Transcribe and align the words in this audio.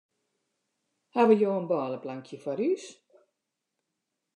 Hawwe 1.15 1.33
jo 1.41 1.51
in 1.59 1.69
bôleplankje 1.71 2.37
foar 2.43 2.59
ús? 2.71 2.85